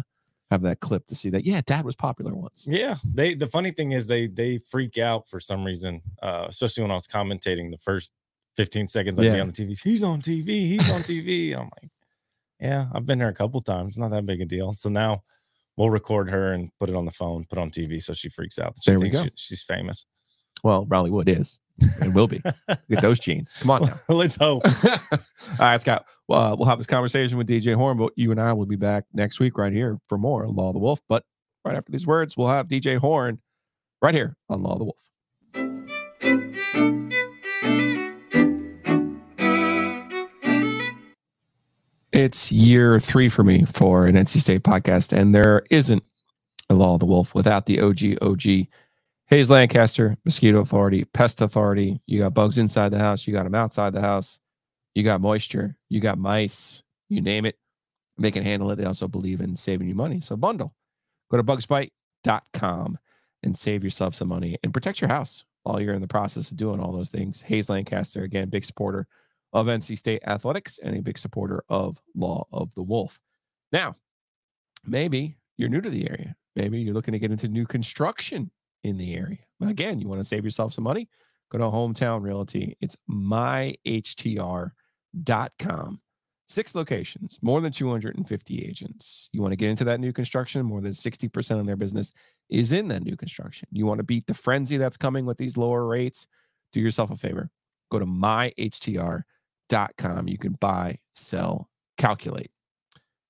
[0.49, 1.45] have that clip to see that.
[1.45, 2.65] Yeah, Dad was popular once.
[2.67, 3.33] Yeah, they.
[3.35, 6.95] The funny thing is, they they freak out for some reason, uh, especially when I
[6.95, 8.11] was commentating the first
[8.57, 9.39] 15 seconds I'd be Yeah.
[9.41, 9.81] on the TV.
[9.81, 10.45] He's on TV.
[10.67, 11.55] He's on TV.
[11.55, 11.89] I'm like,
[12.59, 13.97] yeah, I've been there a couple times.
[13.97, 14.73] Not that big a deal.
[14.73, 15.23] So now
[15.81, 18.59] we'll record her and put it on the phone, put on TV, so she freaks
[18.59, 18.75] out.
[18.83, 19.23] She There we go.
[19.23, 20.05] she- she's famous.
[20.63, 21.59] Well, Raleigh Wood is
[22.01, 22.39] and will be.
[22.87, 23.57] Get those jeans.
[23.59, 23.95] Come on now.
[24.15, 24.61] Let's hope.
[25.11, 25.17] All
[25.59, 26.05] right, Scott.
[26.27, 28.75] Well, uh, we'll have this conversation with DJ Horne, but you and I will be
[28.75, 30.99] back next week right here for more Law of the Wolf.
[31.09, 31.23] But
[31.65, 33.39] right after these words, we'll have DJ Horne
[34.03, 35.01] right here on Law of the Wolf.
[42.21, 46.03] It's year three for me for an NC State podcast, and there isn't
[46.69, 48.67] a Law of the Wolf without the OG OG
[49.25, 51.99] Hayes Lancaster, Mosquito Authority, Pest Authority.
[52.05, 54.39] You got bugs inside the house, you got them outside the house,
[54.93, 57.57] you got moisture, you got mice, you name it.
[58.19, 58.75] They can handle it.
[58.75, 60.21] They also believe in saving you money.
[60.21, 60.75] So bundle.
[61.31, 62.99] Go to bugsbite.com
[63.41, 66.57] and save yourself some money and protect your house while you're in the process of
[66.57, 67.41] doing all those things.
[67.41, 69.07] Hayes Lancaster, again, big supporter
[69.53, 73.19] of NC State athletics and a big supporter of Law of the Wolf.
[73.71, 73.95] Now,
[74.85, 76.35] maybe you're new to the area.
[76.55, 78.51] Maybe you're looking to get into new construction
[78.83, 79.39] in the area.
[79.61, 81.07] Again, you want to save yourself some money?
[81.51, 82.77] Go to Hometown Realty.
[82.81, 84.71] It's myhtr.com.
[86.49, 89.29] Six locations, more than 250 agents.
[89.31, 90.65] You want to get into that new construction?
[90.65, 92.11] More than 60% of their business
[92.49, 93.69] is in that new construction.
[93.71, 96.27] You want to beat the frenzy that's coming with these lower rates?
[96.73, 97.49] Do yourself a favor.
[97.89, 99.23] Go to myhtr.com.
[99.71, 102.51] You can buy, sell, calculate.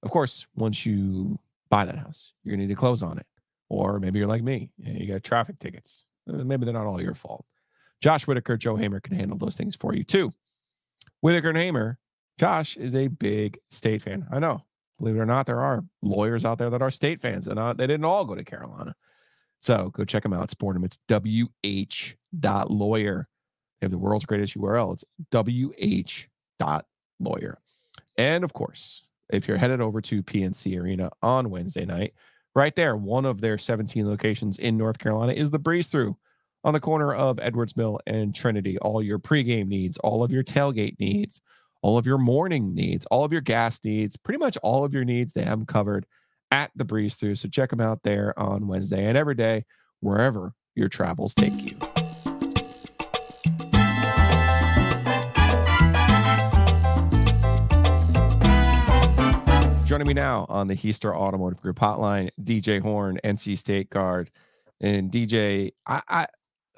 [0.03, 3.25] Of course, once you buy that house, you're going to need to close on it.
[3.69, 6.05] Or maybe you're like me, and you got traffic tickets.
[6.29, 7.45] Uh, Maybe they're not all your fault.
[8.01, 10.31] Josh Whitaker, Joe Hamer can handle those things for you too.
[11.21, 11.97] Whitaker and Hamer,
[12.39, 14.27] Josh is a big state fan.
[14.31, 14.65] I know.
[14.97, 17.73] Believe it or not, there are lawyers out there that are state fans, and uh,
[17.73, 18.93] they didn't all go to Carolina.
[19.61, 20.49] So go check them out.
[20.49, 20.83] Support them.
[20.83, 20.99] It's
[22.33, 23.27] wh.lawyer.
[23.79, 24.93] They have the world's greatest URL.
[24.93, 25.03] It's
[26.61, 27.59] wh.lawyer.
[28.17, 32.13] And of course, if you're headed over to PNC Arena on Wednesday night,
[32.55, 36.17] right there, one of their 17 locations in North Carolina is the Breeze Through
[36.63, 38.77] on the corner of Edwards Mill and Trinity.
[38.79, 41.41] All your pregame needs, all of your tailgate needs,
[41.81, 45.05] all of your morning needs, all of your gas needs, pretty much all of your
[45.05, 46.05] needs, they have covered
[46.51, 47.35] at the Breeze Through.
[47.35, 49.65] So check them out there on Wednesday and every day,
[50.01, 52.00] wherever your travels take you.
[59.91, 64.31] Joining me now on the Heister Automotive Group hotline, DJ Horne, NC State guard.
[64.79, 66.27] And DJ, I, I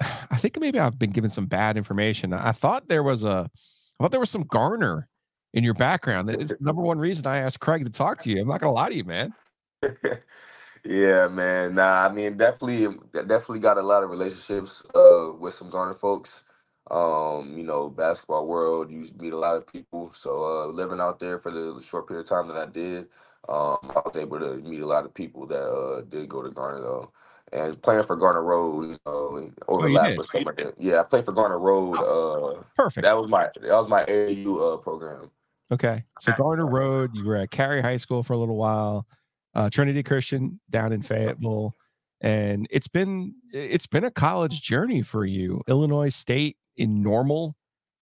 [0.32, 2.32] I think maybe I've been given some bad information.
[2.32, 5.06] I thought there was a I thought there was some Garner
[5.52, 6.28] in your background.
[6.28, 8.42] That is the number one reason I asked Craig to talk to you.
[8.42, 9.32] I'm not gonna lie to you, man.
[10.84, 11.76] yeah, man.
[11.76, 16.42] Nah, I mean, definitely, definitely got a lot of relationships uh, with some Garner folks.
[16.90, 20.12] Um, you know, basketball world, you meet a lot of people.
[20.12, 23.08] So uh, living out there for the short period of time that I did,
[23.48, 26.50] um, I was able to meet a lot of people that uh, did go to
[26.50, 27.12] Garner though.
[27.52, 29.24] And playing for Garner Road, you know,
[29.68, 30.58] Oh, overlap with some of.
[30.78, 31.96] Yeah, I played for Garner Road.
[31.96, 33.04] Uh, Perfect.
[33.04, 35.30] that was my that was my AAU uh, program.
[35.70, 36.04] Okay.
[36.20, 39.06] So Garner Road, you were at Cary High School for a little while,
[39.54, 41.74] uh, Trinity Christian down in Fayetteville,
[42.20, 45.62] and it's been it's been a college journey for you.
[45.66, 47.56] Illinois State in Normal,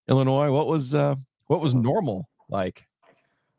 [0.08, 0.50] Illinois.
[0.50, 1.14] What was uh
[1.46, 2.86] what was normal like?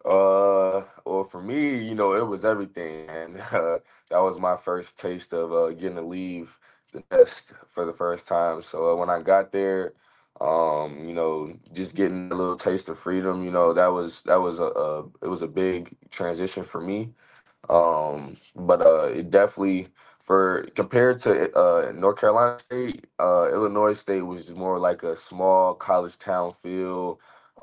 [0.06, 4.98] Uh, well, for me, you know, it was everything, and uh, that was my first
[4.98, 6.58] taste of uh, getting to leave
[6.92, 8.62] the nest for the first time.
[8.62, 9.94] So uh, when I got there,
[10.42, 14.42] um, you know, just getting a little taste of freedom, you know, that was that
[14.42, 17.14] was a, a it was a big transition for me.
[17.70, 19.88] Um, but uh, it definitely
[20.24, 25.16] for compared to uh North Carolina State, uh, Illinois State was just more like a
[25.16, 27.20] small college town feel.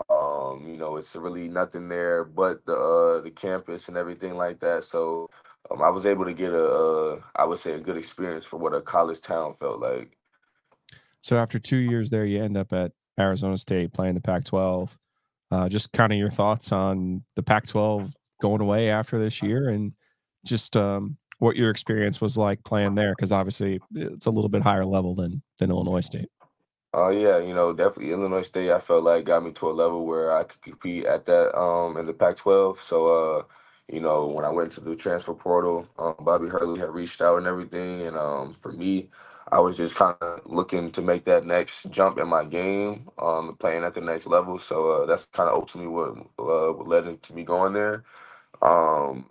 [0.08, 4.60] Um, you know, it's really nothing there but the uh, the campus and everything like
[4.60, 4.84] that.
[4.84, 5.28] So
[5.70, 8.74] um, I was able to get a, uh, would say, a good experience for what
[8.74, 10.16] a college town felt like.
[11.22, 14.90] So after two years there, you end up at Arizona State playing the Pac-12.
[15.50, 19.92] Uh, just kind of your thoughts on the Pac-12 going away after this year, and
[20.44, 24.62] just um, what your experience was like playing there, because obviously it's a little bit
[24.62, 26.30] higher level than than Illinois State.
[26.92, 28.70] Oh yeah, you know, definitely Illinois State.
[28.70, 31.96] I felt like got me to a level where I could compete at that um
[31.96, 32.78] in the Pac-12.
[32.78, 33.44] So uh,
[33.92, 37.38] you know, when I went to the transfer portal, um, Bobby Hurley had reached out
[37.38, 39.08] and everything, and um, for me,
[39.52, 43.56] I was just kind of looking to make that next jump in my game, um,
[43.56, 44.58] playing at the next level.
[44.58, 48.04] So uh, that's kind of ultimately what uh, led into me going there.
[48.62, 49.26] Um,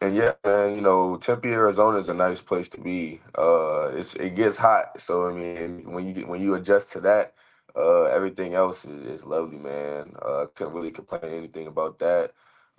[0.00, 3.20] and yeah, man, you know, Tempe, Arizona is a nice place to be.
[3.36, 7.34] Uh, it's it gets hot, so I mean, when you when you adjust to that,
[7.76, 10.14] uh, everything else is, is lovely, man.
[10.22, 12.32] Uh, couldn't really complain anything about that.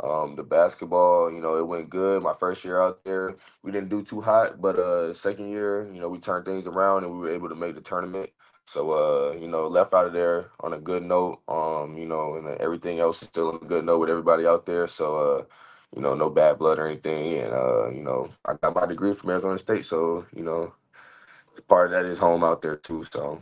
[0.04, 2.24] Um, the basketball, you know, it went good.
[2.24, 6.02] My first year out there, we didn't do too hot, but uh, second year, you
[6.02, 8.32] know, we turned things around and we were able to make the tournament.
[8.66, 11.42] So, uh, you know, left out of there on a good note.
[11.48, 14.66] Um, you know, and everything else is still on a good note with everybody out
[14.66, 14.88] there.
[14.88, 15.46] So, uh,
[15.96, 17.40] you know, no bad blood or anything.
[17.40, 20.74] And uh, you know, I got my degree from Arizona State, so you know,
[21.68, 23.04] part of that is home out there too.
[23.12, 23.42] So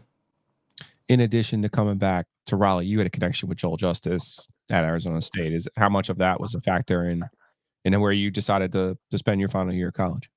[1.07, 4.83] In addition to coming back to Raleigh, you had a connection with Joel Justice at
[4.83, 5.53] Arizona State.
[5.53, 7.23] Is how much of that was a factor in
[7.85, 10.29] in where you decided to to spend your final year of college?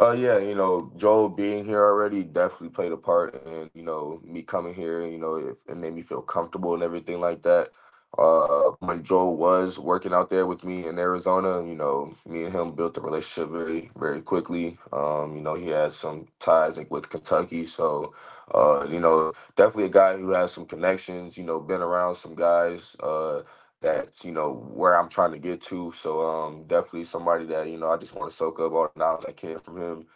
[0.00, 4.20] Uh, yeah, you know, Joel being here already definitely played a part, and you know,
[4.24, 7.70] me coming here, you know, it, it made me feel comfortable and everything like that.
[8.18, 12.54] Uh, when Joel was working out there with me in Arizona, you know, me and
[12.54, 14.78] him built a relationship very, very quickly.
[14.92, 18.14] Um, you know, he had some ties like with Kentucky, so
[18.54, 21.36] uh, you know, definitely a guy who has some connections.
[21.38, 22.96] You know, been around some guys.
[23.00, 23.42] Uh,
[23.82, 25.92] that's you know where I'm trying to get to.
[25.92, 29.00] So um, definitely somebody that you know I just want to soak up all the
[29.00, 30.06] knowledge I can from him,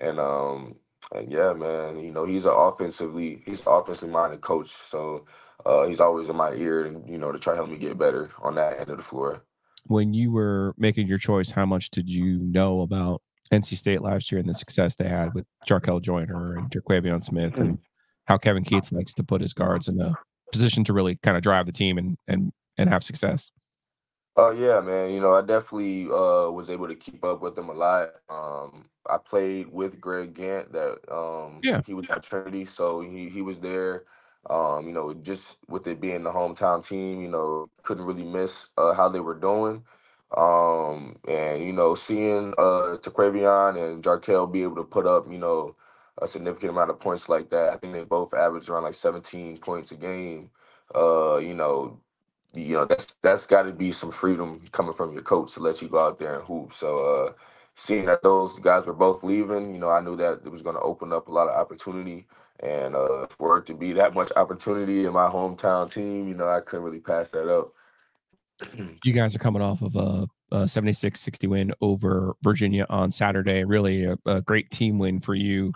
[0.00, 0.76] and um,
[1.14, 4.70] and yeah, man, you know he's an offensively he's an offensively minded coach.
[4.70, 5.26] So
[5.66, 7.98] uh, he's always in my ear, and you know to try to help me get
[7.98, 9.42] better on that end of the floor.
[9.86, 14.30] When you were making your choice, how much did you know about NC State last
[14.30, 17.78] year and the success they had with Jarkel Joiner and Terquavion Smith, and
[18.26, 20.14] how Kevin Keatts likes to put his guards in a
[20.52, 23.50] position to really kind of drive the team and and and have success?
[24.36, 25.10] Oh yeah, man.
[25.10, 28.10] You know, I definitely uh was able to keep up with them a lot.
[28.28, 31.80] Um I played with Greg Gantt that um Yeah.
[31.86, 34.04] he was at Trinity, so he he was there.
[34.50, 38.68] Um, you know, just with it being the hometown team, you know, couldn't really miss
[38.78, 39.84] uh how they were doing.
[40.36, 45.38] Um and you know, seeing uh Terquavion and Jarkel be able to put up, you
[45.38, 45.76] know,
[46.22, 47.70] a significant amount of points like that.
[47.72, 50.50] I think they both averaged around like 17 points a game.
[50.94, 51.98] Uh, you know,
[52.54, 55.82] you know that's that's got to be some freedom coming from your coach to let
[55.82, 56.72] you go out there and hoop.
[56.74, 57.32] So uh,
[57.74, 60.76] seeing that those guys were both leaving, you know, I knew that it was going
[60.76, 62.26] to open up a lot of opportunity.
[62.60, 66.48] And uh, for it to be that much opportunity in my hometown team, you know,
[66.48, 67.72] I couldn't really pass that up.
[69.04, 73.64] You guys are coming off of a a 76-60 win over Virginia on Saturday.
[73.64, 75.72] Really a, a great team win for you.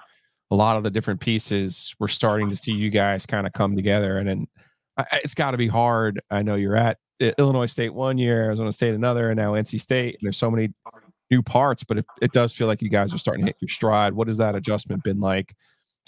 [0.50, 3.76] A lot of the different pieces we're starting to see you guys kind of come
[3.76, 4.46] together, and then
[5.24, 6.20] it's got to be hard.
[6.30, 6.98] I know you're at
[7.38, 10.16] Illinois State one year, Arizona State another, and now NC State.
[10.20, 10.70] There's so many
[11.30, 13.68] new parts, but it, it does feel like you guys are starting to hit your
[13.68, 14.12] stride.
[14.12, 15.54] What has that adjustment been like?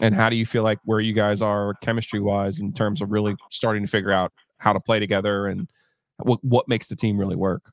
[0.00, 3.11] And how do you feel like where you guys are chemistry wise in terms of
[3.11, 5.68] really starting to figure out how to play together and
[6.18, 7.70] what, what makes the team really work?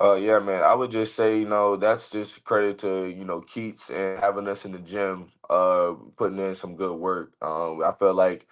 [0.00, 0.62] Uh, yeah, man.
[0.62, 4.46] I would just say, you know, that's just credit to you know Keatts and having
[4.46, 7.32] us in the gym, uh, putting in some good work.
[7.42, 8.46] Um, I feel like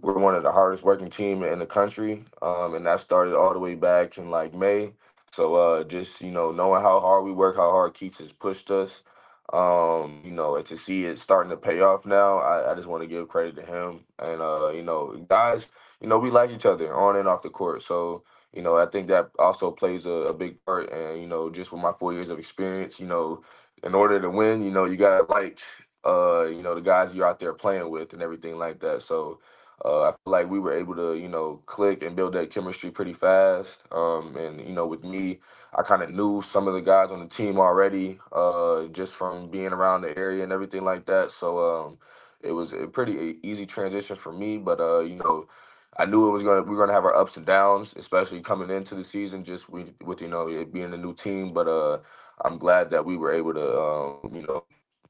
[0.00, 3.52] we're one of the hardest working team in the country, um, and that started all
[3.52, 4.92] the way back in like May.
[5.32, 8.70] So uh, just you know, knowing how hard we work, how hard Keatts has pushed
[8.72, 9.04] us,
[9.52, 12.86] um, you know, and to see it starting to pay off now, I, I just
[12.88, 14.04] want to give credit to him.
[14.18, 15.68] And uh, you know, guys,
[16.00, 17.82] you know, we like each other on and off the court.
[17.82, 20.90] So you know, I think that also plays a, a big part.
[20.92, 23.42] And you know, just with my four years of experience, you know,
[23.82, 25.58] in order to win, you know, you gotta like,
[26.04, 29.02] uh, you know, the guys you're out there playing with and everything like that.
[29.02, 29.40] So
[29.84, 32.90] uh, I feel like we were able to, you know, click and build that chemistry
[32.90, 33.80] pretty fast.
[33.92, 35.38] Um, and you know, with me,
[35.76, 39.50] I kind of knew some of the guys on the team already, uh, just from
[39.50, 41.30] being around the area and everything like that.
[41.30, 41.98] So um,
[42.40, 44.58] it was a pretty easy transition for me.
[44.58, 45.48] But uh, you know,
[45.96, 48.70] I knew it was gonna we are gonna have our ups and downs, especially coming
[48.70, 51.52] into the season, just with with you know it being a new team.
[51.52, 51.98] But uh,
[52.44, 54.64] I'm glad that we were able to, um, you know,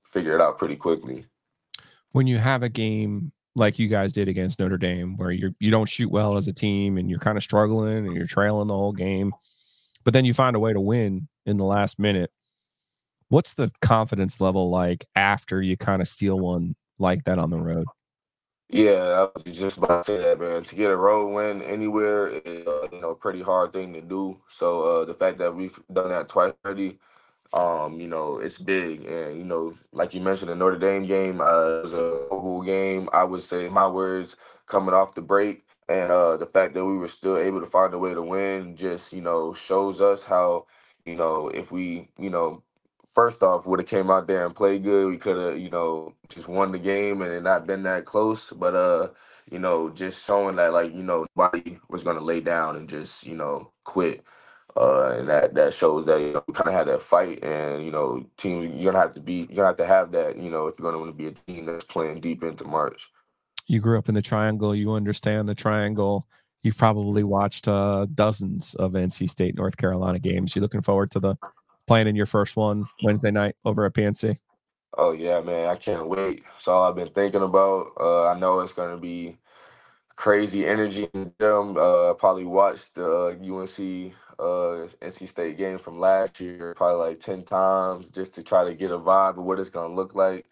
[0.05, 1.27] figure it out pretty quickly.
[2.13, 5.71] When you have a game like you guys did against Notre Dame, where you're you
[5.71, 8.75] don't shoot well as a team and you're kind of struggling and you're trailing the
[8.75, 9.33] whole game,
[10.05, 12.31] but then you find a way to win in the last minute.
[13.29, 17.59] What's the confidence level like after you kind of steal one like that on the
[17.59, 17.87] road?
[18.71, 20.63] Yeah, I was just about to say that, man.
[20.63, 24.03] To get a road win anywhere is, uh, you know, a pretty hard thing to
[24.03, 24.39] do.
[24.49, 26.99] So uh, the fact that we've done that twice already,
[27.53, 29.05] um, you know, it's big.
[29.07, 33.09] And, you know, like you mentioned, the Notre Dame game uh, was a whole game.
[33.13, 35.65] I would say my words coming off the break.
[35.89, 38.77] And uh, the fact that we were still able to find a way to win
[38.77, 40.67] just, you know, shows us how,
[41.07, 42.63] you know, if we, you know,
[43.15, 46.15] first off would have came out there and played good, we could have, you know,
[46.29, 48.51] just won the game and not been that close.
[48.51, 49.09] But uh,
[49.51, 53.27] you know, just showing that like, you know, nobody was gonna lay down and just,
[53.27, 54.23] you know, quit.
[54.77, 57.85] Uh, and that that shows that you know we kind of had that fight, and
[57.85, 60.51] you know teams you're gonna have to be you're gonna have to have that you
[60.51, 63.11] know if you're gonna want to be a team that's playing deep into March.
[63.67, 66.27] You grew up in the Triangle, you understand the Triangle.
[66.63, 70.55] You've probably watched uh, dozens of NC State North Carolina games.
[70.55, 71.37] You're looking forward to the
[71.89, 74.39] playing in your first one Wednesday night over at PNC?
[74.97, 76.45] Oh yeah, man, I can't wait.
[76.45, 77.93] That's all I've been thinking about.
[77.99, 79.39] Uh, I know it's gonna be
[80.15, 81.77] crazy energy in them.
[81.77, 87.43] Uh, probably watched the UNC uh, NC State game from last year probably like ten
[87.45, 90.47] times just to try to get a vibe of what it's gonna look like.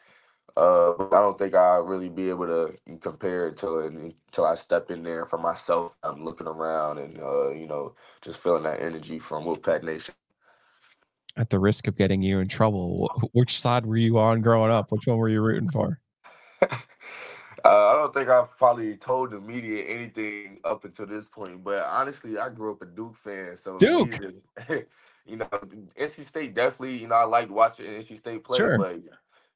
[0.56, 4.46] Uh, but I don't think I'll really be able to compare it to it until
[4.46, 5.96] I step in there for myself.
[6.02, 10.14] I'm looking around and uh, you know just feeling that energy from Wolfpack Nation
[11.36, 14.90] at the risk of getting you in trouble, which side were you on growing up?
[14.90, 16.00] Which one were you rooting for?
[17.66, 21.84] uh, I don't think I've probably told the media anything up until this point, but
[21.84, 24.14] honestly, I grew up a Duke fan, so Duke.
[25.26, 25.48] you know,
[25.98, 26.98] NC State definitely.
[26.98, 28.78] You know, I liked watching NC State play, sure.
[28.78, 29.00] but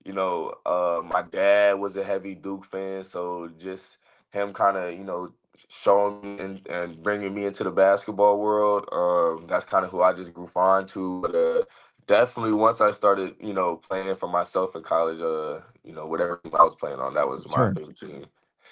[0.05, 3.99] you know, uh, my dad was a heavy Duke fan, so just
[4.31, 5.33] him kind of you know
[5.69, 8.89] showing me and, and bringing me into the basketball world.
[8.93, 11.21] Um, that's kind of who I just grew fond to.
[11.21, 11.65] But uh,
[12.11, 16.41] definitely once I started, you know, playing for myself in college, uh, you know, whatever
[16.59, 17.75] I was playing on, that was my sure.
[17.75, 18.27] favorite team.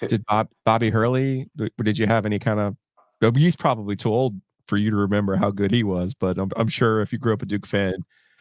[0.05, 1.49] did Bob Bobby Hurley?
[1.81, 3.35] Did you have any kind of?
[3.35, 4.35] He's probably too old
[4.67, 7.33] for you to remember how good he was, but I'm, I'm sure if you grew
[7.33, 7.95] up a Duke fan,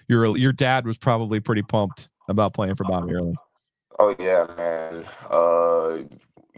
[0.09, 3.35] your your dad was probably pretty pumped about playing for Bobby Hurley.
[4.01, 5.05] Oh yeah, man.
[5.31, 6.09] Uh,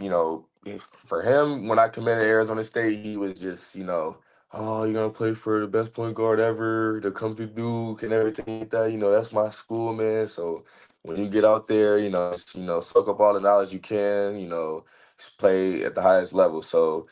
[0.03, 4.17] you know, if for him, when I committed Arizona State, he was just, you know,
[4.53, 8.13] oh, you're gonna play for the best point guard ever to come to Duke and
[8.13, 8.91] everything like that.
[8.93, 10.29] You know, that's my school, man.
[10.29, 10.65] So
[11.03, 13.81] when you get out there, you know, you know, soak up all the knowledge you
[13.81, 14.39] can.
[14.39, 14.85] You know,
[15.39, 16.63] play at the highest level.
[16.63, 17.09] So,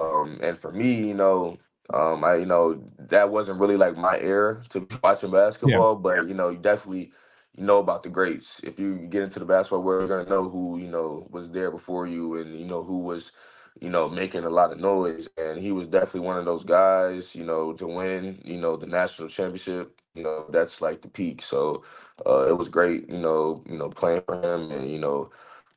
[0.00, 1.58] um, and for me, you know,
[1.92, 6.00] um, I, you know, that wasn't really like my era to be watching basketball, yeah.
[6.00, 7.12] but you know, you definitely
[7.56, 8.60] you know about the greats.
[8.64, 11.70] If you get into the basketball world, you're gonna know who you know was there
[11.70, 13.32] before you, and you know who was,
[13.80, 15.28] you know, making a lot of noise.
[15.36, 18.86] And he was definitely one of those guys, you know, to win, you know, the
[18.86, 20.00] national championship.
[20.14, 21.42] You know, that's like the peak.
[21.42, 21.82] So
[22.24, 25.30] uh, it was great, you know, you know, playing for him, and you know,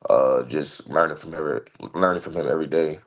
[0.08, 1.60] uh, just learning from every
[1.94, 3.00] learning from him every day.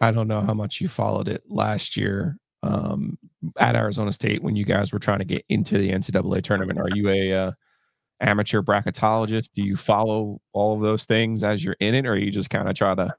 [0.00, 2.36] I don't know how much you followed it last year.
[2.64, 3.18] Um,
[3.58, 6.78] at Arizona State when you guys were trying to get into the NCAA tournament?
[6.78, 7.52] Are you a uh,
[8.20, 9.50] amateur bracketologist?
[9.54, 12.68] Do you follow all of those things as you're in it, or you just kind
[12.68, 13.14] of try to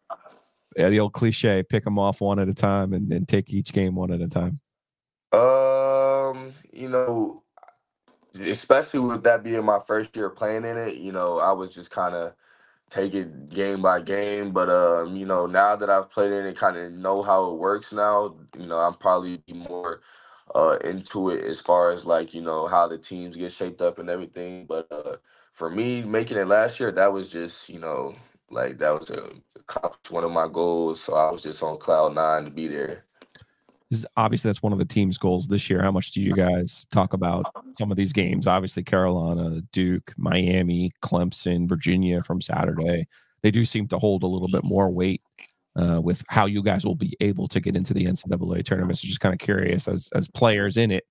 [0.75, 3.95] the old cliche, pick them off one at a time and then take each game
[3.95, 4.59] one at a time?
[5.31, 7.43] Um, you know,
[8.39, 11.89] especially with that being my first year playing in it, you know, I was just
[11.89, 12.33] kind of
[12.89, 14.51] take it game by game.
[14.51, 17.57] But um, you know, now that I've played in it, kind of know how it
[17.57, 18.35] works now.
[18.57, 20.01] You know, I'm probably more
[20.53, 23.99] uh into it as far as like you know how the teams get shaped up
[23.99, 24.65] and everything.
[24.65, 25.17] But uh,
[25.51, 28.15] for me, making it last year, that was just you know
[28.53, 29.29] like that was a
[30.09, 31.01] one of my goals.
[31.01, 33.05] So I was just on cloud nine to be there
[33.89, 35.81] This is obviously that's one of the team's goals this year.
[35.81, 37.45] How much do you guys talk about
[37.77, 38.47] some of these games?
[38.47, 43.07] Obviously, Carolina, Duke, Miami, Clemson, Virginia from Saturday.
[43.41, 45.21] They do seem to hold a little bit more weight
[45.75, 48.97] uh, with how you guys will be able to get into the NCAA tournament.
[48.97, 51.05] So just kind of curious as as players in it,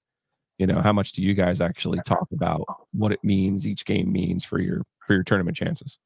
[0.59, 4.12] you know, how much do you guys actually talk about what it means each game
[4.12, 5.99] means for your for your tournament chances?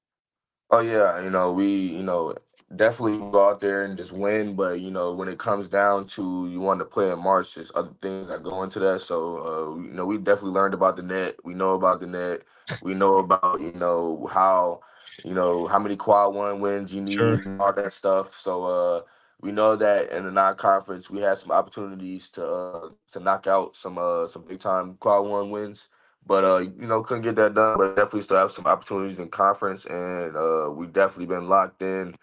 [0.71, 2.35] Oh yeah, you know, we, you know,
[2.75, 4.57] definitely go out there and just win.
[4.57, 7.71] But you know, when it comes down to you want to play in March, there's
[7.75, 9.01] other things that go into that.
[9.01, 9.39] So
[9.77, 11.37] uh, you know, we definitely learned about the net.
[11.45, 12.43] We know about the net.
[12.81, 14.81] We know about you know how
[15.23, 17.37] you know how many quad one wins you need sure.
[17.47, 18.39] and all that stuff.
[18.39, 19.03] So uh,
[19.41, 23.77] we know that in the non-conference we had some opportunities to uh, to knock out
[23.77, 25.89] some uh, some big time quad one wins.
[26.27, 27.79] But uh, you know, couldn't get that done.
[27.79, 32.17] But definitely still have some opportunities in conference, and uh, we definitely been locked in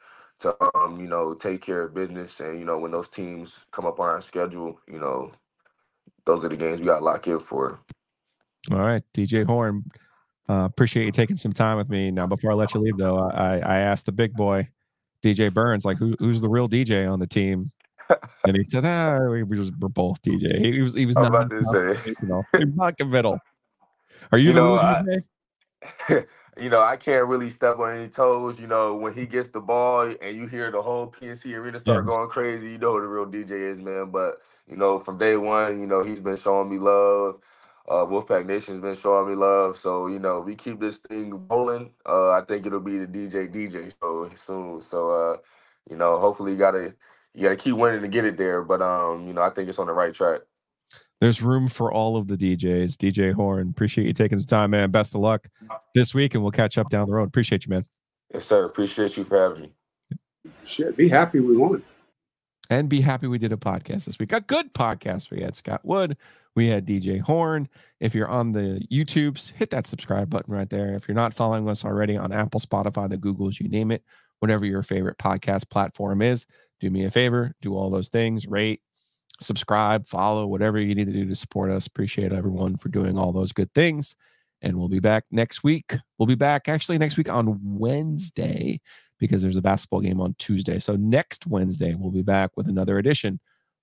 [0.43, 2.39] to um, you know, take care of business.
[2.39, 5.31] And, you know, when those teams come up on our schedule, you know,
[6.25, 7.79] those are the games we got locked in for.
[8.71, 9.83] All right, DJ Horne,
[10.49, 12.11] Uh, appreciate you taking some time with me.
[12.11, 14.67] Now, before I let you leave, though, I, I asked the big boy,
[15.23, 17.71] DJ Burns, like, who, who's the real DJ on the team?
[18.45, 21.49] And he said, "Ah, we, just we're both DJ." He, was he was not, about
[21.49, 22.43] to say, you know,
[22.75, 23.39] not committal.
[24.31, 25.23] Are you, you the know, DJ?
[26.57, 28.59] you know, I can't really step on any toes.
[28.59, 32.05] You know, when he gets the ball and you hear the whole PNC arena start
[32.05, 32.07] yeah.
[32.07, 34.11] going crazy, you know who the real DJ is, man.
[34.11, 37.39] But you know, from day one, you know, he's been showing me love.
[37.87, 39.77] Uh, Wolfpack Nation's been showing me love.
[39.77, 41.91] So you know, we keep this thing rolling.
[42.05, 44.81] Uh, I think it'll be the DJ DJ show soon.
[44.81, 45.37] So uh,
[45.89, 46.95] you know, hopefully, you gotta
[47.33, 48.63] you gotta keep winning to get it there.
[48.63, 50.41] But um, you know, I think it's on the right track
[51.21, 52.97] there's room for all of the DJs.
[52.97, 54.91] DJ Horne, appreciate you taking some time, man.
[54.91, 55.47] Best of luck
[55.95, 57.27] this week, and we'll catch up down the road.
[57.27, 57.85] Appreciate you, man.
[58.33, 58.65] Yes, sir.
[58.65, 59.73] Appreciate you for having me.
[60.65, 61.83] Shit, be happy we won.
[62.69, 64.33] And be happy we did a podcast this week.
[64.33, 65.29] A good podcast.
[65.31, 66.17] We had Scott Wood.
[66.55, 67.69] We had DJ Horne.
[67.99, 70.93] If you're on the YouTubes, hit that subscribe button right there.
[70.93, 74.03] If you're not following us already on Apple, Spotify, the Googles, you name it,
[74.39, 76.45] whatever your favorite podcast platform is,
[76.79, 78.81] do me a favor, do all those things, rate,
[79.43, 81.87] subscribe, follow, whatever you need to do to support us.
[81.87, 84.15] Appreciate everyone for doing all those good things.
[84.61, 85.95] And we'll be back next week.
[86.17, 88.79] We'll be back actually next week on Wednesday
[89.19, 90.79] because there's a basketball game on Tuesday.
[90.79, 93.39] So next Wednesday, we'll be back with another edition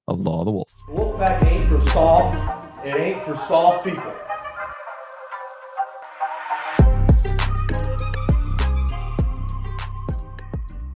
[0.09, 0.73] of Law of the Wolf.
[0.89, 2.87] Wolfpack ain't for soft.
[2.87, 4.13] It ain't for soft people.